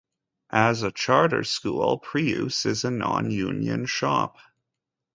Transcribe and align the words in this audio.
As 0.55 0.81
a 0.81 0.91
charter 0.91 1.43
school, 1.43 1.99
Preuss 1.99 2.65
is 2.65 2.83
a 2.85 2.89
non-union 2.89 3.85
shop. 3.85 4.37